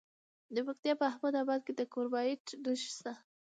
[0.53, 3.13] د پکتیا په احمد اباد کې د کرومایټ نښې شته.